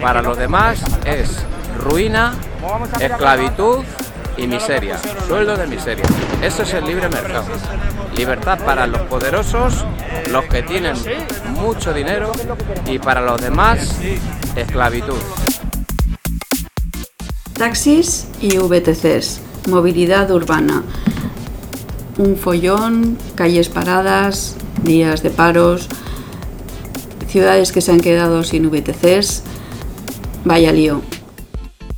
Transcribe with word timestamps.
para 0.00 0.22
los 0.22 0.38
demás, 0.38 0.80
es 1.04 1.38
ruina, 1.78 2.34
esclavitud 3.00 3.84
y 4.36 4.46
miseria, 4.46 4.98
sueldo 5.26 5.56
de 5.56 5.66
miseria. 5.66 6.04
Eso 6.42 6.62
es 6.62 6.74
el 6.74 6.84
libre 6.84 7.08
mercado. 7.08 7.46
Libertad 8.16 8.58
para 8.64 8.86
los 8.86 9.02
poderosos, 9.02 9.84
los 10.30 10.44
que 10.46 10.62
tienen 10.62 10.94
mucho 11.54 11.92
dinero 11.92 12.32
y 12.86 12.98
para 12.98 13.20
los 13.20 13.40
demás, 13.40 13.96
esclavitud. 14.56 15.18
Taxis 17.54 18.28
y 18.40 18.56
VTCs, 18.58 19.40
movilidad 19.68 20.30
urbana. 20.30 20.82
Un 22.16 22.36
follón, 22.36 23.18
calles 23.34 23.68
paradas, 23.68 24.56
días 24.82 25.22
de 25.22 25.30
paros, 25.30 25.88
ciudades 27.28 27.72
que 27.72 27.80
se 27.80 27.92
han 27.92 28.00
quedado 28.00 28.42
sin 28.44 28.70
VTCs. 28.70 29.42
Vaya 30.44 30.72
lío. 30.72 31.02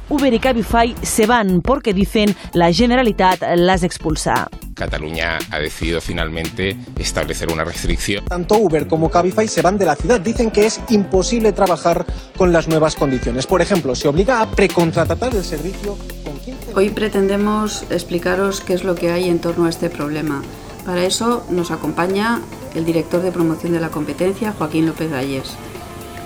Uber 0.09 0.35
y 0.35 0.41
Cabify 0.41 0.95
se 1.03 1.27
van 1.27 1.63
porque 1.63 1.95
dicen 1.95 2.35
la 2.53 2.73
Generalitat 2.73 3.43
las 3.55 3.85
expulsa. 3.85 4.49
Cataluña 4.75 5.39
ha 5.51 5.59
decidido 5.61 6.01
finalmente 6.01 6.77
establecer 6.99 7.53
una 7.53 7.65
restricción. 7.65 8.25
Tanto 8.25 8.57
Uber 8.57 8.89
como 8.89 9.09
Cabify 9.09 9.47
se 9.47 9.63
van 9.63 9.79
de 9.79 9.85
la 9.85 9.95
ciudad. 9.95 10.21
Dicen 10.21 10.51
que 10.51 10.67
es 10.67 10.81
imposible 10.89 11.53
trabajar 11.53 12.05
con 12.37 12.53
las 12.53 12.67
nuevas 12.67 12.97
condiciones. 12.97 13.47
Por 13.47 13.63
ejemplo, 13.63 13.95
se 13.95 14.09
obliga 14.09 14.41
a 14.41 14.51
precontratar 14.51 15.35
el 15.35 15.45
servicio 15.45 15.97
con 16.25 16.39
15... 16.41 16.75
Hoy 16.75 16.91
pretendemos 16.91 17.85
explicaros 17.91 18.61
qué 18.63 18.75
es 18.75 18.83
lo 18.83 18.97
que 18.97 19.13
hay 19.13 19.29
en 19.29 19.39
torno 19.39 19.67
a 19.67 19.69
este 19.69 19.91
problema. 19.91 20.43
Para 20.85 21.05
eso 21.05 21.45
nos 21.51 21.71
acompaña 21.71 22.41
el 22.75 22.85
director 22.85 23.23
de 23.23 23.31
promoción 23.31 23.75
de 23.75 23.81
la 23.81 23.91
competencia, 23.91 24.53
Joaquín 24.53 24.87
López 24.87 25.13
Valles. 25.13 25.53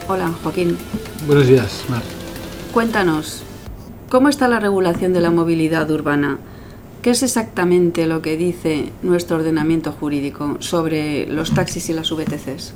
Hola, 0.08 0.32
Joaquín. 0.42 0.78
Buenos 1.26 1.46
días, 1.46 1.86
Mar. 1.88 2.02
Cuéntanos, 2.74 3.42
¿cómo 4.10 4.28
está 4.28 4.46
la 4.46 4.60
regulación 4.60 5.14
de 5.14 5.22
la 5.22 5.30
movilidad 5.30 5.90
urbana? 5.90 6.38
¿Qué 7.00 7.10
es 7.10 7.22
exactamente 7.22 8.06
lo 8.06 8.20
que 8.20 8.36
dice 8.36 8.92
nuestro 9.02 9.36
ordenamiento 9.36 9.90
jurídico 9.90 10.58
sobre 10.60 11.26
los 11.26 11.54
taxis 11.54 11.88
y 11.88 11.94
las 11.94 12.10
VTCs? 12.10 12.74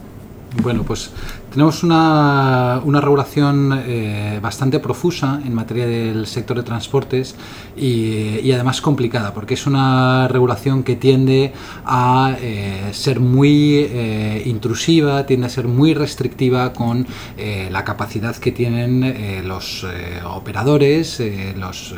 Bueno, 0.62 0.82
pues 0.82 1.10
tenemos 1.52 1.82
una, 1.82 2.80
una 2.84 3.00
regulación 3.00 3.82
eh, 3.84 4.38
bastante 4.42 4.80
profusa 4.80 5.40
en 5.44 5.54
materia 5.54 5.86
del 5.86 6.26
sector 6.26 6.56
de 6.56 6.62
transportes 6.62 7.36
y, 7.76 8.38
y, 8.40 8.52
además 8.52 8.80
complicada, 8.80 9.34
porque 9.34 9.54
es 9.54 9.66
una 9.66 10.26
regulación 10.28 10.82
que 10.82 10.96
tiende 10.96 11.52
a 11.84 12.34
eh, 12.40 12.88
ser 12.92 13.20
muy 13.20 13.86
eh, 13.90 14.42
intrusiva, 14.46 15.26
tiende 15.26 15.46
a 15.46 15.50
ser 15.50 15.68
muy 15.68 15.94
restrictiva 15.94 16.72
con 16.72 17.06
eh, 17.36 17.68
la 17.70 17.84
capacidad 17.84 18.36
que 18.36 18.52
tienen 18.52 19.04
eh, 19.04 19.42
los 19.44 19.84
eh, 19.84 20.20
operadores, 20.24 21.22
los 21.56 21.94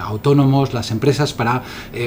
autónomos, 0.00 0.74
las 0.74 0.90
empresas 0.90 1.32
para 1.32 1.62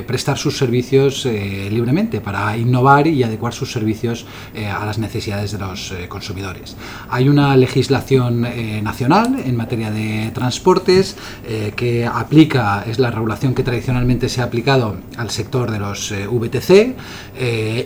prestar 0.05 0.37
sus 0.37 0.57
servicios 0.57 1.25
libremente, 1.25 2.21
para 2.21 2.57
innovar 2.57 3.07
y 3.07 3.23
adecuar 3.23 3.53
sus 3.53 3.71
servicios 3.71 4.25
a 4.55 4.85
las 4.85 4.97
necesidades 4.97 5.51
de 5.51 5.59
los 5.59 5.86
consumidores. 6.09 6.75
Hay 7.09 7.29
una 7.29 7.55
legislación 7.55 8.45
eh, 8.45 8.81
nacional 8.81 9.37
en 9.43 9.55
materia 9.55 9.91
de 9.91 10.31
transportes 10.33 11.15
eh, 11.47 11.73
que 11.75 12.05
aplica, 12.05 12.83
es 12.87 12.99
la 12.99 13.11
regulación 13.11 13.53
que 13.53 13.63
tradicionalmente 13.63 14.29
se 14.29 14.41
ha 14.41 14.45
aplicado 14.45 14.97
al 15.17 15.29
sector 15.29 15.71
de 15.71 15.79
los 15.79 16.11
eh, 16.11 16.27
VTC 16.27 16.95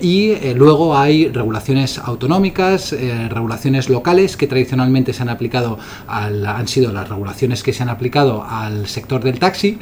y 0.02 0.54
luego 0.56 0.98
hay 0.98 1.28
regulaciones 1.28 2.00
autonómicas, 2.00 2.96
regulaciones 3.30 3.90
locales 3.90 4.38
que 4.38 4.48
tradicionalmente 4.48 5.14
se 5.14 5.22
han 5.22 5.30
aplicado, 5.30 5.78
al, 6.08 6.46
han 6.46 6.68
sido 6.68 6.92
las 6.94 7.10
regulaciones 7.10 7.62
que 7.62 7.74
se 7.74 7.84
han 7.84 7.90
aplicado 7.90 8.46
al 8.48 8.88
sector 8.88 9.24
del 9.24 9.40
taxi 9.40 9.78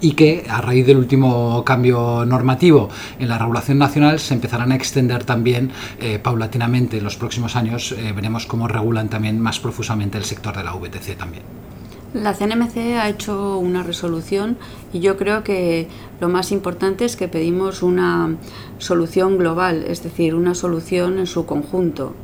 y 0.00 0.12
que 0.12 0.44
a 0.48 0.60
raíz 0.60 0.86
del 0.86 0.96
último 0.96 1.64
cambio 1.64 2.24
normativo 2.26 2.88
en 3.18 3.28
la 3.28 3.38
regulación 3.38 3.78
nacional 3.78 4.18
se 4.18 4.34
empezarán 4.34 4.72
a 4.72 4.74
extender 4.74 5.24
también 5.24 5.70
eh, 6.00 6.18
paulatinamente 6.18 6.98
en 6.98 7.04
los 7.04 7.16
próximos 7.16 7.56
años. 7.56 7.92
Eh, 7.92 8.12
veremos 8.14 8.46
cómo 8.46 8.68
regulan 8.68 9.08
también 9.08 9.40
más 9.40 9.60
profusamente 9.60 10.18
el 10.18 10.24
sector 10.24 10.56
de 10.56 10.64
la 10.64 10.72
VTC 10.72 11.16
también. 11.16 11.42
La 12.12 12.34
CNMC 12.34 12.76
ha 12.98 13.08
hecho 13.08 13.58
una 13.58 13.84
resolución 13.84 14.58
y 14.92 14.98
yo 14.98 15.16
creo 15.16 15.44
que 15.44 15.86
lo 16.20 16.28
más 16.28 16.50
importante 16.50 17.04
es 17.04 17.14
que 17.14 17.28
pedimos 17.28 17.84
una 17.84 18.36
solución 18.78 19.38
global, 19.38 19.84
es 19.86 20.02
decir, 20.02 20.34
una 20.34 20.56
solución 20.56 21.20
en 21.20 21.28
su 21.28 21.46
conjunto. 21.46 22.16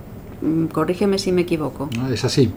Mm, 0.42 0.66
corrígeme 0.66 1.18
si 1.18 1.32
me 1.32 1.42
equivoco. 1.42 1.88
Es 2.12 2.24
así. 2.24 2.50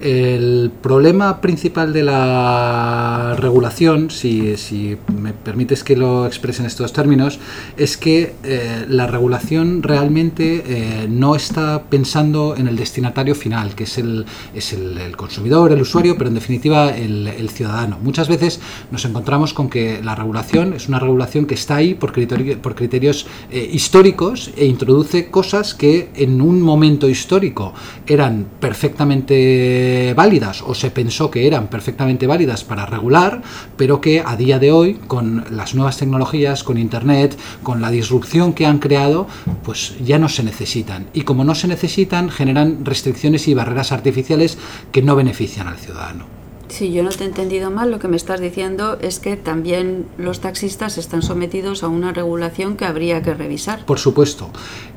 El 0.00 0.72
problema 0.82 1.40
principal 1.40 1.92
de 1.92 2.02
la 2.02 3.36
regulación, 3.38 4.10
si, 4.10 4.56
si 4.56 4.96
me 5.16 5.32
permites 5.32 5.84
que 5.84 5.96
lo 5.96 6.26
exprese 6.26 6.62
en 6.62 6.66
estos 6.66 6.92
términos, 6.92 7.38
es 7.76 7.96
que 7.96 8.34
eh, 8.42 8.86
la 8.88 9.06
regulación 9.06 9.82
realmente 9.82 10.64
eh, 10.66 11.06
no 11.08 11.36
está 11.36 11.84
pensando 11.84 12.56
en 12.56 12.66
el 12.66 12.76
destinatario 12.76 13.34
final, 13.34 13.74
que 13.74 13.84
es 13.84 13.98
el, 13.98 14.26
es 14.54 14.72
el, 14.72 15.16
consumidor, 15.16 15.72
el 15.72 15.82
usuario, 15.82 16.16
pero 16.16 16.28
en 16.28 16.34
definitiva 16.34 16.96
el, 16.96 17.26
el, 17.26 17.50
ciudadano. 17.50 17.98
Muchas 18.02 18.28
veces 18.28 18.60
nos 18.90 19.04
encontramos 19.04 19.52
con 19.54 19.68
que 19.68 20.02
la 20.02 20.14
regulación 20.14 20.72
es 20.72 20.88
una 20.88 20.98
regulación 20.98 21.46
que 21.46 21.54
está 21.54 21.76
ahí 21.76 21.94
por, 21.94 22.12
criterio, 22.12 22.60
por 22.60 22.74
criterios 22.74 23.26
eh, 23.50 23.68
históricos 23.72 24.50
e 24.56 24.66
introduce 24.66 25.30
cosas 25.30 25.74
que 25.74 26.10
en 26.14 26.40
un 26.40 26.62
momento 26.62 27.08
histórico 27.08 27.19
histórico 27.20 27.74
eran 28.06 28.46
perfectamente 28.58 30.14
válidas 30.16 30.62
o 30.62 30.74
se 30.74 30.90
pensó 30.90 31.30
que 31.30 31.46
eran 31.46 31.68
perfectamente 31.68 32.26
válidas 32.26 32.64
para 32.64 32.86
regular, 32.86 33.42
pero 33.76 34.00
que 34.00 34.22
a 34.24 34.36
día 34.36 34.58
de 34.58 34.72
hoy, 34.72 34.94
con 35.06 35.44
las 35.50 35.74
nuevas 35.74 35.98
tecnologías, 35.98 36.64
con 36.64 36.78
Internet, 36.78 37.36
con 37.62 37.80
la 37.80 37.90
disrupción 37.90 38.54
que 38.54 38.66
han 38.66 38.78
creado, 38.78 39.26
pues 39.62 39.94
ya 40.02 40.18
no 40.18 40.28
se 40.28 40.42
necesitan. 40.42 41.06
Y 41.12 41.22
como 41.22 41.44
no 41.44 41.54
se 41.54 41.68
necesitan, 41.68 42.30
generan 42.30 42.84
restricciones 42.84 43.46
y 43.48 43.54
barreras 43.54 43.92
artificiales 43.92 44.56
que 44.92 45.02
no 45.02 45.14
benefician 45.14 45.68
al 45.68 45.76
ciudadano. 45.76 46.39
Si 46.70 46.92
yo 46.92 47.02
no 47.02 47.10
te 47.10 47.24
he 47.24 47.26
entendido 47.26 47.70
mal, 47.70 47.90
lo 47.90 47.98
que 47.98 48.06
me 48.06 48.16
estás 48.16 48.40
diciendo 48.40 48.96
es 49.00 49.18
que 49.18 49.36
también 49.36 50.06
los 50.18 50.40
taxistas 50.40 50.98
están 50.98 51.20
sometidos 51.20 51.82
a 51.82 51.88
una 51.88 52.12
regulación 52.12 52.76
que 52.76 52.84
habría 52.84 53.22
que 53.22 53.34
revisar. 53.34 53.84
Por 53.84 53.98
supuesto. 53.98 54.50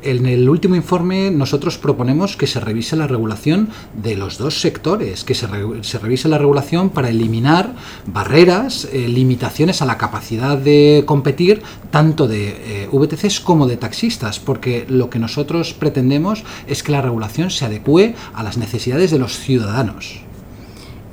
En 0.04 0.28
el 0.28 0.48
último 0.48 0.76
informe 0.76 1.32
nosotros 1.32 1.78
proponemos 1.80 2.38
que 2.38 2.46
se 2.46 2.60
revise 2.60 2.96
la 2.96 3.08
regulación 3.08 3.70
de 4.02 4.16
los 4.16 4.38
dos 4.38 4.62
sectores, 4.62 5.24
que 5.24 5.34
se, 5.34 5.48
re 5.48 5.84
se 5.84 5.98
revise 5.98 6.30
la 6.30 6.38
regulación 6.38 6.92
para 6.92 7.10
eliminar 7.10 7.74
barreras, 8.06 8.88
eh, 8.94 9.08
limitaciones 9.08 9.82
a 9.82 9.86
la 9.86 9.98
capacidad 9.98 10.58
de 10.58 11.04
competir 11.08 11.64
tanto 11.90 12.28
de 12.28 12.84
eh, 12.84 12.90
VTCs 12.92 13.40
como 13.40 13.68
de 13.68 13.78
taxistas, 13.78 14.40
porque 14.40 14.86
lo 14.88 15.10
que 15.10 15.20
nosotros 15.20 15.74
pretendemos 15.74 16.44
es 16.68 16.84
que 16.84 16.92
la 16.92 17.02
regulación 17.02 17.50
se 17.50 17.66
adecue 17.66 18.16
a 18.34 18.44
las 18.44 18.58
necesidades 18.58 19.10
de 19.10 19.20
los 19.20 19.40
ciudadanos. 19.40 20.24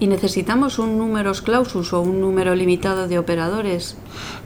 ¿Y 0.01 0.07
necesitamos 0.07 0.79
un 0.79 0.97
números 0.97 1.43
clausus 1.43 1.93
o 1.93 2.01
un 2.01 2.23
número 2.23 2.55
limitado 2.55 3.07
de 3.07 3.19
operadores? 3.19 3.97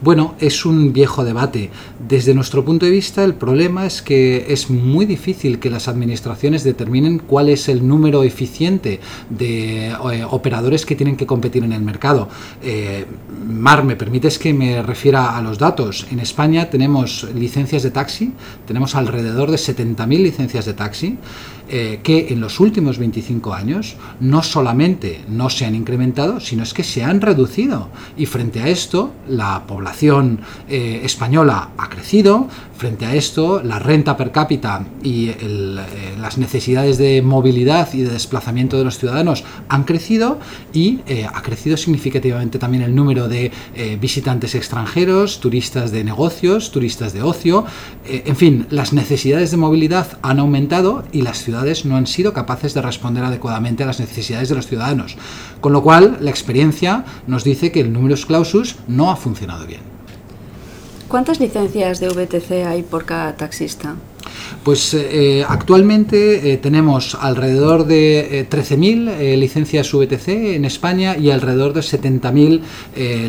Bueno, 0.03 0.34
es 0.41 0.66
un 0.66 0.92
viejo 0.92 1.25
debate. 1.25 1.70
Desde 2.09 2.34
nuestro 2.34 2.65
punto 2.65 2.87
de 2.87 2.91
vista, 2.91 3.22
el 3.22 3.34
problema 3.34 3.87
es 3.87 4.03
que 4.03 4.47
es 4.48 4.69
muy 4.69 5.06
difícil 5.06 5.61
que 5.61 5.70
las 5.70 5.87
administraciones 5.87 6.64
determinen 6.64 7.20
cuál 7.20 7.49
es 7.49 7.69
el 7.69 7.87
número 7.87 8.25
eficiente 8.25 8.99
de 9.31 9.90
eh, 9.90 10.25
operadores 10.29 10.84
que 10.84 10.96
tienen 10.96 11.17
que 11.17 11.25
competir 11.25 11.62
en 11.62 11.73
el 11.73 11.82
mercado. 11.82 12.29
Eh, 12.61 13.06
Mar, 13.46 13.84
¿me 13.84 13.94
permites 13.94 14.40
que 14.40 14.52
me 14.52 14.82
refiera 14.82 15.37
a 15.37 15.40
los 15.40 15.58
datos? 15.58 16.08
En 16.11 16.19
España 16.19 16.69
tenemos 16.69 17.29
licencias 17.32 17.84
de 17.84 17.93
taxi, 17.93 18.32
tenemos 18.67 18.96
alrededor 18.96 19.52
de 19.52 19.56
70.000 19.56 20.20
licencias 20.20 20.64
de 20.64 20.75
taxi, 20.75 21.17
eh, 21.66 22.00
que 22.02 22.26
en 22.28 22.43
los 22.43 22.61
últimos 22.61 22.99
25 22.99 23.55
años 23.55 23.96
no 24.20 24.43
solamente 24.43 25.25
no 25.28 25.49
se 25.49 25.64
han 25.64 25.75
incrementado, 25.75 26.38
sino 26.38 26.62
es 26.62 26.75
que 26.75 26.84
se 26.84 27.02
han 27.02 27.22
reducido. 27.22 27.88
Y 28.19 28.26
frente 28.26 28.61
a 28.61 28.69
esto, 28.69 29.12
la 29.28 29.66
población 29.66 30.40
eh, 30.69 31.00
española 31.05 31.70
ha 31.78 31.88
crecido, 31.88 32.49
frente 32.76 33.06
a 33.06 33.14
esto, 33.14 33.62
la 33.62 33.78
renta 33.78 34.14
per 34.14 34.31
cápita 34.31 34.84
y 35.02 35.31
eh, 35.31 35.78
las 36.20 36.37
necesidades 36.37 36.99
de 36.99 37.22
movilidad 37.22 37.88
y 37.94 38.02
de 38.02 38.10
desplazamiento 38.10 38.76
de 38.76 38.84
los 38.84 38.99
ciudadanos 38.99 39.43
han 39.69 39.84
crecido 39.84 40.38
y 40.75 41.00
ha 41.32 41.43
crecido 41.43 41.76
significativamente 41.76 42.58
también 42.58 42.82
el 42.82 42.94
número 42.94 43.28
de 43.28 43.52
visitantes 44.00 44.55
extranjeros, 44.55 45.40
turistas 45.40 45.93
de 45.93 46.05
negocios, 46.05 46.70
turistas 46.70 47.12
de 47.12 47.22
ocio, 47.22 47.64
en 48.05 48.37
fin, 48.37 48.67
las 48.70 48.93
necesidades 48.93 49.50
de 49.50 49.56
movilidad 49.56 50.19
han 50.22 50.40
aumentado 50.40 51.05
y 51.12 51.22
las 51.22 51.43
ciudades 51.43 51.54
no 51.85 51.97
han 51.97 52.06
sido 52.06 52.33
capaces 52.33 52.75
de 52.75 52.83
responder 52.83 53.25
adecuadamente 53.25 53.83
a 53.83 53.87
las 53.87 54.01
necesidades 54.01 54.49
de 54.49 54.55
los 54.55 54.67
ciudadanos. 54.67 55.17
Con 55.61 55.73
lo 55.73 55.83
cual, 55.83 56.19
la 56.21 56.31
experiencia 56.31 57.05
nos 57.27 57.45
dice 57.45 57.73
que 57.73 57.81
el 57.81 57.93
números 57.93 58.27
clausus 58.27 58.77
no 58.89 59.11
ha 59.11 59.17
funcionado 59.17 59.67
bien. 59.67 59.81
¿Cuántas 61.09 61.41
licencias 61.41 62.01
de 62.01 62.09
VTC 62.09 62.67
hay 62.67 62.83
por 62.83 63.05
cada 63.05 63.37
taxista? 63.37 63.95
Pues 64.62 64.94
eh, 64.94 65.44
actualmente 65.46 66.52
eh, 66.52 66.56
tenemos 66.56 67.14
alrededor 67.14 67.86
de 67.86 68.46
13.000 68.50 69.10
eh, 69.10 69.36
licencias 69.36 69.92
VTC 69.92 70.28
en 70.54 70.64
España 70.64 71.16
y 71.16 71.31
alrededor 71.31 71.75
de 71.75 71.81
70.000 71.81 72.60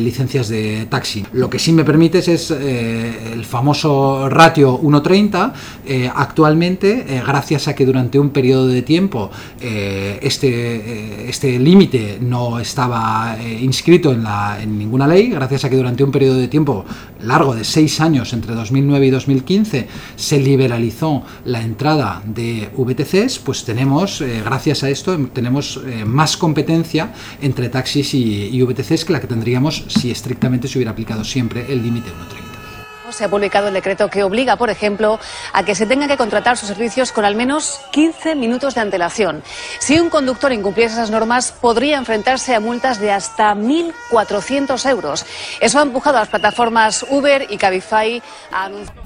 licencias 0.00 0.48
de 0.48 0.86
taxi. 0.88 1.24
Lo 1.32 1.50
que 1.50 1.58
sí 1.58 1.72
me 1.72 1.84
permites 1.84 2.28
es 2.28 2.50
el 2.50 3.44
famoso 3.44 4.28
ratio 4.28 4.80
1.30. 4.80 6.12
actualmente, 6.14 7.22
gracias 7.26 7.68
a 7.68 7.74
que 7.74 7.84
durante 7.84 8.18
un 8.18 8.30
periodo 8.30 8.68
de 8.68 8.82
tiempo 8.82 9.30
este, 9.60 11.28
este 11.28 11.58
límite 11.58 12.18
no 12.20 12.58
estaba 12.58 13.36
inscrito 13.60 14.12
en, 14.12 14.22
la, 14.22 14.58
en 14.62 14.78
ninguna 14.78 15.06
ley, 15.06 15.30
gracias 15.30 15.64
a 15.64 15.70
que 15.70 15.76
durante 15.76 16.04
un 16.04 16.10
periodo 16.10 16.36
de 16.36 16.48
tiempo 16.48 16.84
largo 17.22 17.54
de 17.54 17.64
seis 17.64 18.00
años 18.00 18.32
entre 18.32 18.54
2009 18.54 19.06
y 19.06 19.10
2015 19.10 19.88
se 20.16 20.40
liberalizó 20.40 20.95
la 21.44 21.60
entrada 21.60 22.22
de 22.24 22.70
VTCs, 22.76 23.38
pues 23.40 23.64
tenemos, 23.64 24.20
eh, 24.20 24.42
gracias 24.44 24.82
a 24.82 24.88
esto, 24.88 25.16
tenemos 25.32 25.80
eh, 25.86 26.04
más 26.04 26.36
competencia 26.36 27.12
entre 27.40 27.68
taxis 27.68 28.14
y, 28.14 28.62
VTCs 28.62 29.04
que 29.04 29.12
la 29.12 29.20
que 29.20 29.26
tendríamos 29.26 29.84
si 29.88 30.10
estrictamente 30.10 30.66
se 30.66 30.78
hubiera 30.78 30.90
aplicado 30.90 31.22
siempre 31.24 31.66
el 31.68 31.82
límite 31.82 32.08
1.30. 32.08 33.12
Se 33.12 33.24
ha 33.24 33.28
publicado 33.28 33.68
el 33.68 33.74
decreto 33.74 34.10
que 34.10 34.24
obliga, 34.24 34.56
por 34.56 34.68
ejemplo, 34.68 35.20
a 35.52 35.64
que 35.64 35.76
se 35.76 35.86
tenga 35.86 36.08
que 36.08 36.16
contratar 36.16 36.56
sus 36.56 36.68
servicios 36.68 37.12
con 37.12 37.24
al 37.24 37.36
menos 37.36 37.80
15 37.92 38.34
minutos 38.34 38.74
de 38.74 38.80
antelación. 38.80 39.42
Si 39.78 39.98
un 40.00 40.10
conductor 40.10 40.52
incumpliese 40.52 40.94
esas 40.94 41.10
normas, 41.10 41.52
podría 41.52 41.98
enfrentarse 41.98 42.54
a 42.54 42.60
multas 42.60 42.98
de 42.98 43.12
hasta 43.12 43.54
1.400 43.54 44.90
euros. 44.90 45.24
Eso 45.60 45.78
ha 45.78 45.82
empujado 45.82 46.16
a 46.16 46.20
las 46.20 46.28
plataformas 46.28 47.06
Uber 47.08 47.46
y 47.48 47.56
Cabify 47.56 48.20
a 48.50 48.64
anunciar. 48.64 49.05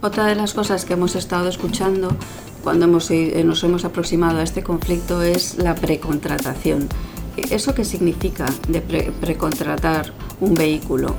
Otra 0.00 0.26
de 0.26 0.36
las 0.36 0.54
cosas 0.54 0.84
que 0.84 0.92
hemos 0.92 1.16
estado 1.16 1.48
escuchando 1.48 2.14
cuando 2.62 2.84
hemos, 2.84 3.10
eh, 3.10 3.42
nos 3.44 3.64
hemos 3.64 3.84
aproximado 3.84 4.38
a 4.38 4.44
este 4.44 4.62
conflicto 4.62 5.22
es 5.22 5.58
la 5.58 5.74
precontratación. 5.74 6.88
¿Eso 7.36 7.74
qué 7.74 7.84
significa 7.84 8.46
de 8.68 8.80
precontratar 8.80 10.12
un 10.40 10.54
vehículo? 10.54 11.16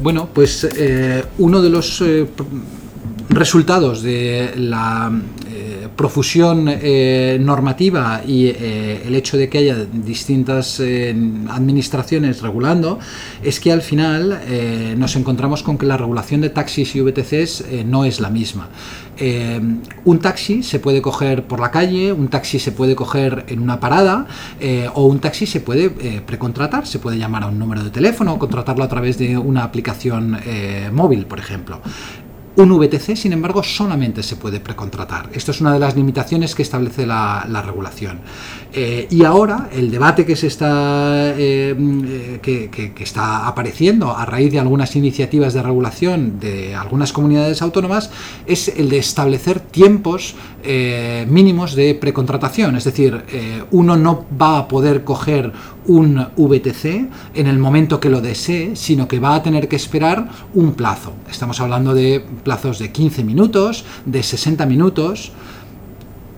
Bueno, 0.00 0.28
pues 0.32 0.64
eh, 0.64 1.24
uno 1.38 1.62
de 1.62 1.70
los 1.70 2.00
eh, 2.02 2.26
resultados 3.30 4.02
de 4.02 4.52
la 4.56 5.10
profusión 5.96 6.68
eh, 6.68 7.38
normativa 7.40 8.22
y 8.26 8.46
eh, 8.46 9.02
el 9.06 9.14
hecho 9.14 9.36
de 9.36 9.48
que 9.48 9.58
haya 9.58 9.76
distintas 9.84 10.80
eh, 10.80 11.14
administraciones 11.48 12.42
regulando, 12.42 12.98
es 13.42 13.60
que 13.60 13.72
al 13.72 13.82
final 13.82 14.40
nos 14.96 15.16
encontramos 15.16 15.62
con 15.62 15.78
que 15.78 15.86
la 15.86 15.96
regulación 15.96 16.40
de 16.40 16.50
taxis 16.50 16.94
y 16.96 17.00
VTCs 17.00 17.64
no 17.86 18.04
es 18.04 18.20
la 18.20 18.30
misma. 18.30 18.68
un 20.04 20.18
taxi 20.18 20.62
se 20.62 20.78
puede 20.78 21.00
coger 21.00 21.44
por 21.44 21.60
la 21.60 21.70
calle, 21.70 22.12
un 22.12 22.28
taxi 22.28 22.58
se 22.58 22.72
puede 22.72 22.94
coger 22.94 23.44
en 23.48 23.60
una 23.60 23.78
parada 23.80 24.26
o 24.94 25.06
un 25.06 25.18
taxi 25.20 25.46
se 25.46 25.60
puede 25.60 25.90
precontratar, 26.20 26.86
se 26.86 26.98
puede 26.98 27.18
llamar 27.18 27.44
a 27.44 27.46
un 27.46 27.58
número 27.58 27.82
de 27.84 27.90
teléfono 27.90 28.34
o 28.34 28.38
contratarlo 28.38 28.84
a 28.84 28.88
través 28.88 29.18
de 29.18 29.38
una 29.38 29.64
aplicación 29.64 30.38
móvil, 30.92 31.26
por 31.26 31.38
ejemplo. 31.38 31.80
Un 32.56 32.70
VTC, 32.78 33.16
sin 33.16 33.32
embargo, 33.32 33.64
solamente 33.64 34.22
se 34.22 34.36
puede 34.36 34.60
precontratar. 34.60 35.28
Esto 35.32 35.50
es 35.50 35.60
una 35.60 35.72
de 35.72 35.80
las 35.80 35.96
limitaciones 35.96 36.54
que 36.54 36.62
establece 36.62 37.04
la, 37.04 37.62
regulación. 37.64 38.20
Eh, 38.72 39.08
y 39.10 39.24
ahora 39.24 39.70
el 39.72 39.90
debate 39.90 40.24
que 40.24 40.36
se 40.36 40.46
está 40.46 41.30
eh, 41.36 41.74
eh, 41.76 42.38
que, 42.40 42.92
está 43.02 43.48
apareciendo 43.48 44.16
a 44.16 44.24
raíz 44.24 44.52
de 44.52 44.60
algunas 44.60 44.94
iniciativas 44.94 45.54
de 45.54 45.62
regulación 45.62 46.38
de 46.38 46.74
algunas 46.74 47.12
comunidades 47.12 47.60
autónomas 47.62 48.10
es 48.46 48.68
el 48.68 48.88
de 48.88 48.98
establecer 48.98 49.60
tiempos 49.60 50.34
mínimos 51.28 51.74
de 51.74 51.94
precontratación. 51.94 52.76
Es 52.76 52.84
decir, 52.84 53.22
uno 53.70 53.96
no 53.96 54.24
va 54.40 54.58
a 54.58 54.68
poder 54.68 55.04
coger 55.04 55.52
un 55.86 56.28
VTC 56.36 57.10
en 57.34 57.46
el 57.46 57.58
momento 57.58 58.00
que 58.00 58.10
lo 58.10 58.20
desee, 58.20 58.76
sino 58.76 59.08
que 59.08 59.18
va 59.18 59.34
a 59.34 59.42
tener 59.42 59.68
que 59.68 59.76
esperar 59.76 60.28
un 60.54 60.72
plazo. 60.74 61.12
Estamos 61.30 61.60
hablando 61.60 61.94
de 61.94 62.24
plazos 62.42 62.78
de 62.78 62.90
15 62.92 63.24
minutos, 63.24 63.84
de 64.04 64.22
60 64.22 64.66
minutos. 64.66 65.32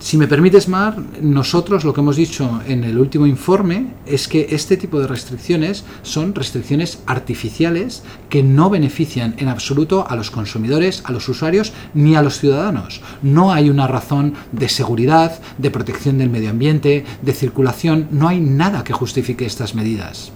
Si 0.07 0.17
me 0.17 0.29
permites, 0.29 0.69
Mar, 0.69 0.97
nosotros 1.21 1.85
lo 1.85 1.93
que 1.93 2.01
hemos 2.01 2.15
dicho 2.15 2.61
en 2.69 2.85
el 2.85 2.97
último 2.97 3.27
informe 3.27 3.89
es 4.07 4.29
que 4.29 4.47
este 4.51 4.77
tipo 4.77 5.01
de 5.01 5.09
restricciones 5.09 5.83
son 6.03 6.33
restricciones 6.33 7.01
artificiales 7.07 8.05
que 8.29 8.45
no 8.45 8.71
benefician 8.71 9.35
en 9.39 9.49
absoluto 9.49 10.07
a 10.09 10.15
los 10.15 10.31
consumidores, 10.31 11.03
a 11.07 11.11
los 11.11 11.29
usuarios 11.29 11.73
ni 11.93 12.15
a 12.15 12.23
los 12.23 12.39
ciudadanos. 12.39 13.01
No 13.21 13.53
hay 13.53 13.69
una 13.69 13.89
razón 13.89 14.35
de 14.53 14.69
seguridad, 14.69 15.41
de 15.59 15.73
protección 15.73 16.19
del 16.19 16.31
medio 16.31 16.51
ambiente, 16.51 17.05
de 17.23 17.33
circulación, 17.33 18.07
no 18.13 18.29
hay 18.29 18.39
nada 18.39 18.85
que 18.85 18.93
justifique 18.93 19.45
estas 19.45 19.75
medidas. 19.75 20.31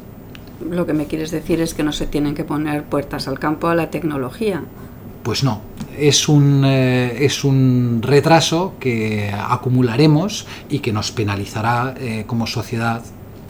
Lo 0.68 0.84
que 0.84 0.94
me 0.94 1.06
quieres 1.06 1.30
decir 1.30 1.60
es 1.60 1.74
que 1.74 1.84
no 1.84 1.92
se 1.92 2.08
tienen 2.08 2.34
que 2.34 2.42
poner 2.42 2.82
puertas 2.82 3.28
al 3.28 3.38
campo 3.38 3.68
a 3.68 3.76
la 3.76 3.88
tecnología. 3.88 4.64
Pues 5.22 5.44
no, 5.44 5.60
es 5.98 6.28
un, 6.28 6.64
eh, 6.64 7.24
es 7.24 7.44
un 7.44 8.00
retraso 8.02 8.74
que 8.80 9.32
acumularemos 9.32 10.46
y 10.68 10.80
que 10.80 10.92
nos 10.92 11.12
penalizará 11.12 11.94
eh, 11.98 12.24
como 12.26 12.46
sociedad. 12.46 13.02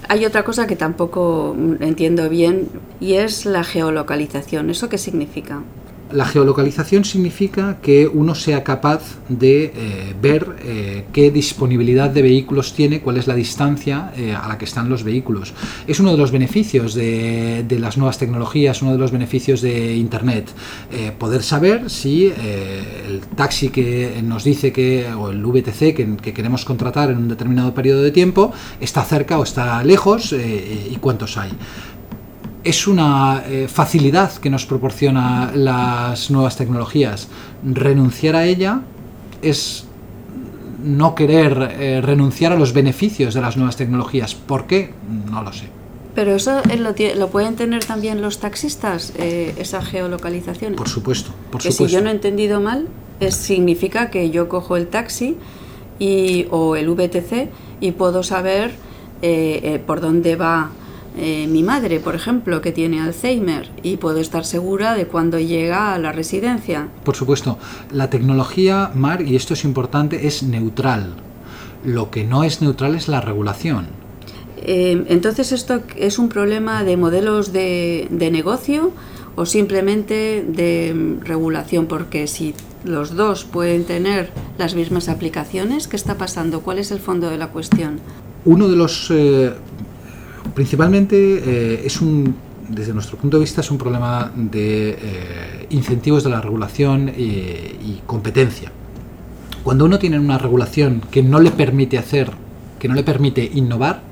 Hay 0.08 0.24
otra 0.24 0.44
cosa 0.44 0.66
que 0.66 0.76
tampoco 0.76 1.56
entiendo 1.80 2.28
bien 2.28 2.68
y 3.00 3.14
es 3.14 3.46
la 3.46 3.62
geolocalización. 3.62 4.70
¿Eso 4.70 4.88
qué 4.88 4.98
significa? 4.98 5.62
La 6.12 6.24
geolocalización 6.24 7.04
significa 7.04 7.78
que 7.80 8.08
uno 8.08 8.34
sea 8.34 8.64
capaz 8.64 9.18
de 9.28 9.64
eh, 9.64 10.14
ver 10.20 10.56
eh, 10.62 11.04
qué 11.12 11.30
disponibilidad 11.30 12.10
de 12.10 12.22
vehículos 12.22 12.74
tiene, 12.74 13.00
cuál 13.00 13.16
es 13.16 13.26
la 13.26 13.34
distancia 13.34 14.12
eh, 14.16 14.34
a 14.34 14.48
la 14.48 14.58
que 14.58 14.64
están 14.64 14.88
los 14.88 15.04
vehículos. 15.04 15.54
Es 15.86 16.00
uno 16.00 16.12
de 16.12 16.18
los 16.18 16.32
beneficios 16.32 16.94
de, 16.94 17.64
las 17.80 17.96
nuevas 17.96 18.18
tecnologías, 18.18 18.82
uno 18.82 18.92
de 18.92 18.98
los 18.98 19.12
beneficios 19.12 19.60
de 19.60 19.94
Internet. 19.96 20.50
poder 21.18 21.42
saber 21.42 21.88
si 21.88 22.26
el 22.26 23.20
taxi 23.36 23.68
que 23.70 24.20
nos 24.22 24.44
dice 24.44 24.72
que, 24.72 25.06
o 25.12 25.30
el 25.30 25.44
VTC 25.44 25.94
que, 25.94 26.16
que, 26.20 26.32
queremos 26.32 26.64
contratar 26.64 27.10
en 27.10 27.18
un 27.18 27.28
determinado 27.28 27.72
periodo 27.72 28.02
de 28.02 28.10
tiempo, 28.10 28.52
está 28.80 29.02
cerca 29.04 29.38
o 29.38 29.44
está 29.44 29.82
lejos 29.84 30.32
y 30.32 30.96
cuántos 30.96 31.36
hay 31.38 31.50
es 32.64 32.86
una 32.86 33.44
eh, 33.46 33.68
facilidad 33.68 34.32
que 34.34 34.50
nos 34.50 34.66
proporciona 34.66 35.52
las 35.54 36.30
nuevas 36.30 36.56
tecnologías. 36.56 37.28
Renunciar 37.64 38.36
a 38.36 38.44
ella 38.44 38.82
es 39.42 39.84
no 40.82 41.14
querer 41.14 41.76
eh, 41.78 42.00
renunciar 42.00 42.52
a 42.52 42.56
los 42.56 42.72
beneficios 42.72 43.34
de 43.34 43.40
las 43.40 43.56
nuevas 43.56 43.76
tecnologías. 43.76 44.34
¿Por 44.34 44.66
qué? 44.66 44.92
No 45.30 45.42
lo 45.42 45.52
sé. 45.52 45.68
Pero 46.14 46.34
eso 46.34 46.60
lo, 46.78 46.94
lo 47.16 47.28
pueden 47.30 47.56
tener 47.56 47.84
también 47.84 48.20
los 48.20 48.40
taxistas, 48.40 49.12
eh, 49.16 49.54
esa 49.58 49.80
geolocalización. 49.80 50.74
Por 50.74 50.88
supuesto, 50.88 51.30
por 51.50 51.62
que 51.62 51.72
si 51.72 51.86
yo 51.86 52.00
no 52.00 52.10
he 52.10 52.12
entendido 52.12 52.60
mal, 52.60 52.88
significa 53.30 54.10
que 54.10 54.30
yo 54.30 54.48
cojo 54.48 54.76
el 54.76 54.88
taxi 54.88 55.36
y, 55.98 56.46
o 56.50 56.76
el 56.76 56.90
VTC 56.90 57.50
y 57.80 57.92
puedo 57.92 58.22
saber 58.22 58.72
por 59.86 60.00
dónde 60.00 60.34
va 60.34 60.70
eh, 61.22 61.46
mi 61.46 61.62
madre, 61.62 62.00
por 62.00 62.14
ejemplo, 62.14 62.62
que 62.62 62.72
tiene 62.72 63.00
Alzheimer 63.00 63.68
y 63.82 63.98
puedo 63.98 64.18
estar 64.18 64.46
segura 64.46 64.94
de 64.94 65.06
cuándo 65.06 65.38
llega 65.38 65.92
a 65.92 65.98
la 65.98 66.12
residencia. 66.12 66.88
Por 67.04 67.14
supuesto, 67.14 67.58
la 67.92 68.08
tecnología, 68.08 68.90
Mar, 68.94 69.20
y 69.20 69.36
esto 69.36 69.52
es 69.52 69.64
importante, 69.64 70.26
es 70.26 70.42
neutral. 70.42 71.14
Lo 71.84 72.10
que 72.10 72.24
no 72.24 72.42
es 72.42 72.62
neutral 72.62 72.94
es 72.94 73.06
la 73.06 73.20
regulación. 73.20 73.88
Eh, 74.62 75.04
entonces, 75.08 75.52
¿esto 75.52 75.82
es 75.96 76.18
un 76.18 76.30
problema 76.30 76.84
de 76.84 76.96
modelos 76.96 77.52
de, 77.52 78.08
de 78.10 78.30
negocio 78.30 78.92
o 79.36 79.44
simplemente 79.44 80.42
de 80.48 81.18
regulación? 81.22 81.84
Porque 81.84 82.28
si 82.28 82.54
los 82.82 83.14
dos 83.14 83.44
pueden 83.44 83.84
tener 83.84 84.30
las 84.56 84.74
mismas 84.74 85.10
aplicaciones, 85.10 85.86
¿qué 85.86 85.96
está 85.96 86.16
pasando? 86.16 86.62
¿Cuál 86.62 86.78
es 86.78 86.90
el 86.90 86.98
fondo 86.98 87.28
de 87.28 87.36
la 87.36 87.48
cuestión? 87.48 88.00
Uno 88.46 88.68
de 88.68 88.76
los 88.76 89.10
eh, 89.10 89.52
Principalmente 90.60 91.16
eh, 91.16 91.86
es 91.86 92.02
un, 92.02 92.34
desde 92.68 92.92
nuestro 92.92 93.16
punto 93.16 93.38
de 93.38 93.44
vista, 93.44 93.62
es 93.62 93.70
un 93.70 93.78
problema 93.78 94.30
de 94.36 94.90
eh, 94.90 95.66
incentivos 95.70 96.22
de 96.22 96.28
la 96.28 96.42
regulación 96.42 97.08
y, 97.08 98.02
competencia. 98.04 98.70
Cuando 99.62 99.86
uno 99.86 99.98
tiene 99.98 100.18
una 100.18 100.36
regulación 100.36 101.00
que 101.10 101.22
no 101.22 101.40
le 101.40 101.50
permite 101.50 101.96
hacer, 101.96 102.32
que 102.78 102.88
no 102.88 102.94
le 102.94 103.02
permite 103.02 103.50
innovar, 103.54 104.02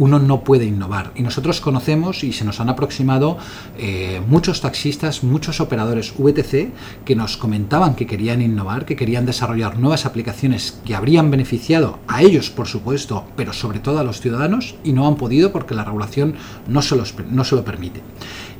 uno 0.00 0.18
no 0.18 0.42
puede 0.42 0.64
innovar. 0.64 1.12
Y 1.14 1.22
nosotros 1.22 1.60
conocemos 1.60 2.24
y 2.24 2.32
se 2.32 2.44
nos 2.44 2.58
han 2.58 2.70
aproximado 2.70 3.36
eh, 3.78 4.20
muchos 4.26 4.62
taxistas, 4.62 5.22
muchos 5.22 5.60
operadores 5.60 6.14
VTC 6.18 6.70
que 7.04 7.14
nos 7.14 7.36
comentaban 7.36 7.94
que 7.94 8.06
querían 8.06 8.40
innovar, 8.40 8.86
que 8.86 8.96
querían 8.96 9.26
desarrollar 9.26 9.78
nuevas 9.78 10.06
aplicaciones 10.06 10.80
que 10.86 10.94
habrían 10.94 11.30
beneficiado 11.30 11.98
a 12.08 12.22
ellos, 12.22 12.48
por 12.48 12.66
supuesto, 12.66 13.26
pero 13.36 13.52
sobre 13.52 13.78
todo 13.78 13.98
a 13.98 14.04
los 14.04 14.20
ciudadanos 14.20 14.74
y 14.82 14.94
no 14.94 15.06
han 15.06 15.16
podido 15.16 15.52
porque 15.52 15.74
la 15.74 15.84
regulación 15.84 16.34
no 16.66 16.80
se, 16.80 16.96
no 17.30 17.44
se 17.44 17.54
lo 17.54 17.64
permite. 17.64 18.00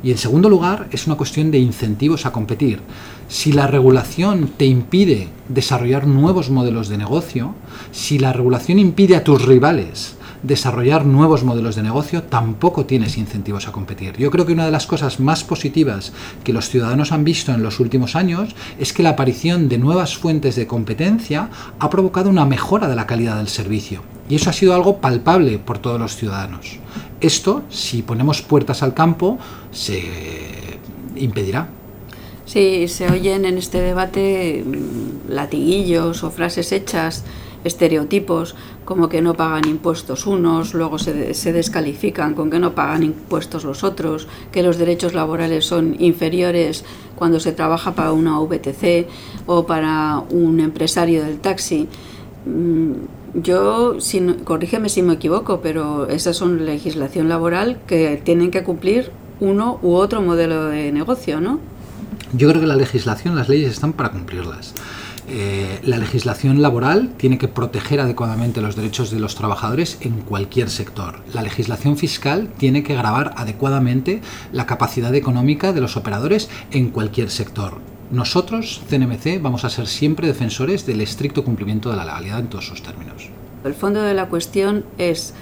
Y 0.03 0.11
en 0.11 0.19
segundo 0.19 0.51
lugar, 0.51 0.89
es 0.93 1.07
una 1.07 1.17
cuestión 1.17 1.51
de 1.51 1.59
incentivos 1.59 2.27
a 2.27 2.33
competir. 2.33 2.81
Si 3.29 3.53
la 3.53 3.67
regulación 3.67 4.51
te 4.57 4.67
impide 4.67 5.29
desarrollar 5.49 6.07
nuevos 6.07 6.51
modelos 6.51 6.89
de 6.89 6.99
negocio, 6.99 7.55
si 7.93 8.19
la 8.19 8.33
regulación 8.33 8.79
impide 8.79 9.17
a 9.17 9.25
tus 9.25 9.43
rivales 9.43 10.17
desarrollar 10.43 11.05
nuevos 11.07 11.45
modelos 11.45 11.77
de 11.77 11.83
negocio, 11.83 12.23
tampoco 12.23 12.87
tienes 12.87 13.17
incentivos 13.19 13.69
a 13.69 13.73
competir. 13.73 14.17
Yo 14.17 14.31
creo 14.31 14.47
que 14.47 14.53
una 14.53 14.65
de 14.65 14.71
las 14.71 14.87
cosas 14.87 15.21
más 15.21 15.45
positivas 15.45 16.13
que 16.45 16.53
los 16.53 16.69
ciudadanos 16.69 17.13
han 17.13 17.25
visto 17.25 17.53
en 17.53 17.63
los 17.63 17.81
últimos 17.81 18.17
años 18.17 18.55
es 18.79 18.93
que 18.93 19.03
la 19.03 19.11
aparición 19.11 19.69
de 19.69 19.79
nuevas 19.79 20.17
fuentes 20.17 20.57
de 20.57 20.67
competencia 20.67 21.51
ha 21.79 21.91
provocado 21.91 22.31
una 22.31 22.47
mejora 22.47 22.89
de 22.89 22.97
la 22.97 23.07
calidad 23.07 23.37
del 23.37 23.49
servicio. 23.49 24.03
Y 24.29 24.37
eso 24.37 24.51
ha 24.51 24.53
sido 24.53 24.75
algo 24.75 24.99
palpable 24.99 25.59
por 25.59 25.79
todos 25.79 25.99
los 25.99 26.17
ciudadanos. 26.17 26.79
Esto, 27.21 27.63
si 27.69 28.03
ponemos 28.03 28.43
puertas 28.43 28.83
al 28.83 28.95
campo, 28.95 29.39
se 29.73 30.03
impedirá. 31.17 31.69
Sí, 32.47 32.89
se 32.89 33.09
oyen 33.11 33.45
en 33.45 33.59
este 33.59 33.81
debate 33.81 34.65
latiguillos 35.29 36.25
o 36.25 36.31
frases 36.31 36.73
hechas, 36.73 37.25
estereotipos, 37.65 38.55
como 38.85 39.09
que 39.09 39.23
no 39.23 39.35
pagan 39.35 39.69
impuestos 39.69 40.27
unos, 40.27 40.75
luego 40.75 40.99
se, 40.99 41.35
se, 41.35 41.53
descalifican 41.53 42.35
con 42.35 42.51
que 42.51 42.59
no 42.59 42.75
pagan 42.75 43.03
impuestos 43.03 43.65
los 43.65 43.85
otros, 43.85 44.29
que 44.53 44.63
los 44.63 44.79
derechos 44.79 45.15
laborales 45.15 45.67
son 45.67 45.97
inferiores 45.99 46.85
cuando 47.17 47.41
se 47.41 47.53
trabaja 47.53 47.95
para 47.95 48.13
una 48.13 48.39
VTC 48.39 49.07
o 49.47 49.67
para 49.67 50.23
un 50.31 50.61
empresario 50.61 51.23
del 51.23 51.39
taxi. 51.39 51.89
Mm, 52.47 52.93
yo, 53.35 53.97
corrígeme 54.45 54.89
si 54.89 55.03
me 55.03 55.15
equivoco, 55.15 55.61
pero 55.61 56.09
esa 56.09 56.31
es 56.31 56.41
una 56.41 56.63
legislación 56.63 57.29
laboral 57.29 57.79
que 57.87 58.21
tienen 58.23 58.51
que 58.51 58.65
cumplir 58.65 59.13
uno 59.39 59.79
u 59.83 59.95
otro 59.95 60.21
modelo 60.21 60.67
de 60.67 60.93
negocio, 60.93 61.41
¿no? 61.41 61.61
Yo 62.33 62.49
creo 62.49 62.61
que 62.61 62.67
la 62.67 62.77
legislación, 62.77 63.37
las 63.37 63.49
leyes 63.49 63.73
están 63.73 63.93
para 63.93 64.11
cumplirlas. 64.11 64.75
Eh, 65.33 65.79
la 65.85 65.97
legislación 65.97 66.61
laboral 66.61 67.11
tiene 67.17 67.39
que 67.39 67.47
proteger 67.47 68.01
adecuadamente 68.01 68.61
los 68.61 68.75
derechos 68.75 69.13
de 69.13 69.21
los 69.21 69.37
trabajadores 69.37 69.99
en 70.01 70.23
cualquier 70.23 70.69
sector. 70.71 71.21
La 71.33 71.43
legislación 71.43 71.97
fiscal 71.97 72.51
tiene 72.59 72.83
que 72.83 72.97
grabar 72.97 73.33
adecuadamente 73.37 74.23
la 74.53 74.67
capacidad 74.67 75.15
económica 75.15 75.73
de 75.73 75.81
los 75.81 75.97
operadores 75.97 76.51
en 76.73 76.91
cualquier 76.91 77.31
sector. 77.31 77.79
Nosotros, 78.11 78.83
CNMC, 78.91 79.41
vamos 79.41 79.65
a 79.65 79.71
ser 79.71 79.87
siempre 79.87 80.27
defensores 80.27 80.85
del 80.85 81.01
estricto 81.01 81.45
cumplimiento 81.45 81.91
de 81.91 81.97
la 81.97 82.05
legalidad 82.05 82.41
en 82.41 82.49
todos 82.49 82.67
sus 82.67 82.83
términos. 82.83 83.29
El 83.63 83.75
fondo 83.75 84.03
de 84.03 84.15
la 84.15 84.27
cuestión 84.27 84.85
es 84.99 85.33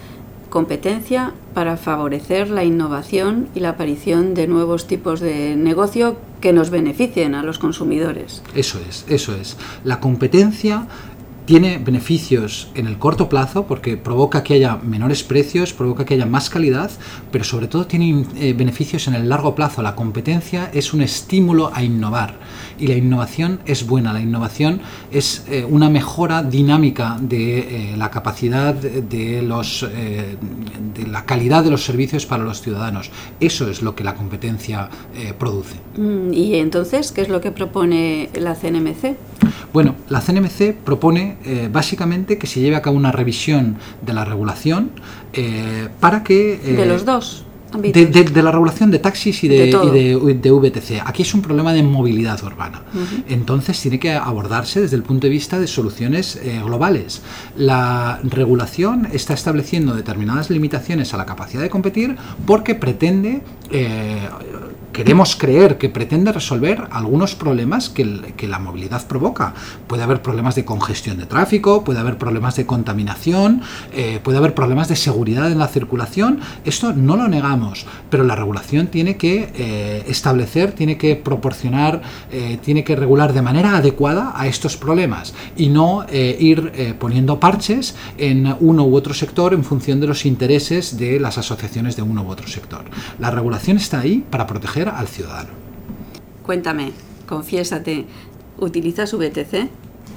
competencia 0.50 1.32
para 1.54 1.78
favorecer 1.78 2.50
la 2.50 2.64
innovación 2.64 3.48
y 3.54 3.60
la 3.60 3.70
aparición 3.70 4.34
de 4.34 4.48
nuevos 4.48 4.86
tipos 4.86 5.20
de 5.20 5.56
negocio 5.56 6.16
que 6.40 6.52
nos 6.52 6.70
beneficien 6.70 7.34
a 7.34 7.42
los 7.42 7.58
consumidores. 7.58 8.42
Eso 8.54 8.80
es, 8.88 9.04
eso 9.08 9.34
es. 9.34 9.56
La 9.84 10.00
competencia 10.00 10.86
tiene 11.48 11.78
beneficios 11.78 12.68
en 12.74 12.86
el 12.86 12.98
corto 12.98 13.30
plazo 13.30 13.64
porque 13.66 13.96
provoca 13.96 14.42
que 14.42 14.52
haya 14.52 14.76
menores 14.76 15.22
precios, 15.22 15.72
provoca 15.72 16.04
que 16.04 16.12
haya 16.12 16.26
más 16.26 16.50
calidad, 16.50 16.90
pero 17.32 17.42
sobre 17.42 17.68
todo 17.68 17.86
tiene 17.86 18.26
eh, 18.36 18.52
beneficios 18.52 19.08
en 19.08 19.14
el 19.14 19.30
largo 19.30 19.54
plazo. 19.54 19.80
La 19.80 19.94
competencia 19.94 20.70
es 20.74 20.92
un 20.92 21.00
estímulo 21.00 21.70
a 21.72 21.82
innovar 21.82 22.34
y 22.78 22.86
la 22.88 22.96
innovación 22.96 23.60
es 23.64 23.86
buena. 23.86 24.12
La 24.12 24.20
innovación 24.20 24.82
es 25.10 25.46
eh, 25.48 25.66
una 25.66 25.88
mejora 25.88 26.42
dinámica 26.42 27.16
de 27.18 27.92
eh, 27.92 27.96
la 27.96 28.10
capacidad 28.10 28.74
de, 28.74 29.40
los, 29.40 29.88
de 29.90 31.06
la 31.06 31.24
calidad 31.24 31.64
de 31.64 31.70
los 31.70 31.82
servicios 31.82 32.26
para 32.26 32.44
los 32.44 32.60
ciudadanos. 32.60 33.10
Eso 33.40 33.70
es 33.70 33.80
lo 33.80 33.94
que 33.94 34.04
la 34.04 34.14
competencia 34.14 34.90
produce. 35.38 35.76
Mm, 35.96 36.34
¿Y 36.34 36.56
entonces 36.56 37.10
qué 37.10 37.22
es 37.22 37.30
lo 37.30 37.40
que 37.40 37.52
propone 37.52 38.28
la 38.34 38.54
CNMC? 38.54 39.16
Bueno, 39.72 39.94
la 40.08 40.20
CNMC 40.20 40.74
propone 40.84 41.37
eh, 41.44 41.68
básicamente 41.70 42.38
que 42.38 42.46
se 42.46 42.60
lleve 42.60 42.76
a 42.76 42.82
cabo 42.82 42.96
una 42.96 43.12
revisión 43.12 43.76
de 44.04 44.12
la 44.12 44.24
regulación 44.24 44.90
eh, 45.32 45.88
para 46.00 46.22
que... 46.22 46.54
Eh, 46.54 46.72
de 46.74 46.86
los 46.86 47.04
dos. 47.04 47.44
De, 47.72 48.42
la 48.42 48.50
regulación 48.50 48.90
de 48.90 48.98
taxis 48.98 49.44
y 49.44 49.48
de, 49.48 49.66
de, 49.66 50.50
VTC. 50.50 51.02
Aquí 51.04 51.20
es 51.20 51.34
un 51.34 51.42
problema 51.42 51.74
de 51.74 51.82
movilidad 51.82 52.42
urbana. 52.42 52.80
Entonces 53.28 53.78
tiene 53.78 53.98
que 53.98 54.12
abordarse 54.12 54.80
desde 54.80 54.96
el 54.96 55.02
punto 55.02 55.26
de 55.26 55.28
vista 55.28 55.58
de 55.58 55.66
soluciones 55.66 56.40
globales. 56.64 57.20
La 57.58 58.20
regulación 58.22 59.06
está 59.12 59.34
estableciendo 59.34 59.94
determinadas 59.94 60.48
limitaciones 60.48 61.12
a 61.12 61.18
la 61.18 61.26
capacidad 61.26 61.60
de 61.60 61.68
competir 61.68 62.16
porque 62.46 62.74
pretende 62.74 63.42
queremos 64.98 65.36
creer 65.36 65.78
que 65.78 65.88
pretende 65.88 66.32
resolver 66.32 66.88
algunos 66.90 67.36
problemas 67.36 67.88
que, 67.88 68.48
la 68.48 68.58
movilidad 68.58 69.06
provoca. 69.06 69.54
Puede 69.86 70.02
haber 70.02 70.22
problemas 70.22 70.56
de 70.56 70.64
congestión 70.64 71.18
de 71.18 71.26
tráfico, 71.26 71.84
puede 71.84 72.00
haber 72.00 72.18
problemas 72.18 72.56
de 72.56 72.66
contaminación, 72.66 73.62
eh, 73.92 74.18
puede 74.20 74.38
haber 74.38 74.54
problemas 74.54 74.88
de 74.88 74.96
seguridad 74.96 75.52
en 75.52 75.60
la 75.60 75.68
circulación. 75.68 76.40
Esto 76.64 76.94
no 76.94 77.16
lo 77.16 77.28
negamos, 77.28 77.86
pero 78.10 78.24
la 78.24 78.34
regulación 78.34 78.88
tiene 78.88 79.16
que 79.16 79.52
eh, 79.54 80.02
establecer, 80.08 80.72
tiene 80.72 80.96
que 80.98 81.14
proporcionar, 81.14 82.02
eh, 82.32 82.58
tiene 82.60 82.82
que 82.82 82.96
regular 82.96 83.32
de 83.32 83.42
manera 83.42 83.76
adecuada 83.76 84.32
a 84.34 84.48
estos 84.48 84.76
problemas 84.76 85.32
y 85.56 85.68
no 85.68 86.06
ir 86.10 86.96
poniendo 86.98 87.38
parches 87.38 87.94
en 88.16 88.52
uno 88.58 88.84
u 88.84 88.96
otro 88.96 89.14
sector 89.14 89.54
en 89.54 89.62
función 89.62 90.00
de 90.00 90.08
los 90.08 90.26
intereses 90.26 90.98
de 90.98 91.20
las 91.20 91.38
asociaciones 91.38 91.94
de 91.94 92.02
uno 92.02 92.22
u 92.22 92.30
otro 92.30 92.48
sector. 92.48 92.84
La 93.20 93.30
regulación 93.30 93.76
está 93.76 94.00
ahí 94.00 94.24
para 94.28 94.46
proteger 94.46 94.87
al 94.90 95.08
ciudadano. 95.08 95.50
Cuéntame, 96.44 96.92
confiésate, 97.26 98.06
¿utilizas 98.58 99.12
VTC 99.12 99.68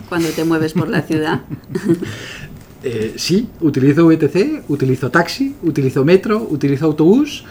cuando 0.09 0.29
te 0.29 0.45
mueves 0.45 0.73
por 0.73 0.89
la 0.89 1.01
ciudad? 1.01 1.41
Eh, 2.83 3.13
sí, 3.15 3.47
utilizo 3.59 4.07
VTC, 4.07 4.63
utilizo 4.67 5.11
taxi, 5.11 5.55
utilizo 5.61 6.03
metro, 6.03 6.47
utilizo 6.49 6.87
autobús 6.87 7.45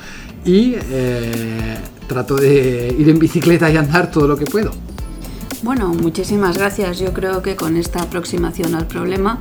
y 0.45 0.75
eh, 0.75 1.79
trato 2.09 2.35
de 2.35 2.93
ir 2.99 3.09
en 3.09 3.17
bicicleta 3.21 3.71
y 3.71 3.77
andar 3.77 4.11
todo 4.11 4.27
lo 4.27 4.37
que 4.37 4.45
puedo. 4.45 4.73
Bueno, 5.63 5.95
muchísimas 5.95 6.59
gracias. 6.59 6.99
Yo 6.99 7.13
creo 7.13 7.43
que 7.43 7.55
con 7.55 7.77
esta 7.77 8.03
aproximación 8.03 8.75
al 8.75 8.89
problema 8.89 9.39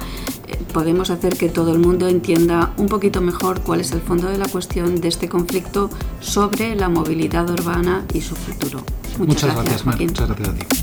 podemos 0.70 1.10
hacer 1.10 1.38
que 1.38 1.50
todo 1.50 1.74
el 1.74 1.80
mundo 1.80 2.08
entienda 2.08 2.74
un 2.78 2.88
poquito 2.88 3.22
mejor 3.22 3.62
cuál 3.62 3.82
es 3.82 3.92
el 3.92 4.02
fondo 4.02 4.28
de 4.28 4.38
la 4.38 4.48
cuestión 4.48 5.02
de 5.02 5.08
este 5.08 5.28
conflicto 5.28 5.90
sobre 6.20 6.76
la 6.76 6.90
movilidad 6.90 7.50
urbana 7.50 8.06
y 8.14 8.22
su 8.22 8.36
futuro. 8.36 8.82
Muchas, 9.18 9.54
gracias, 9.54 9.86
Muchas 9.86 10.28
gracias 10.28 10.50
a 10.50 10.54
ti. 10.54 10.79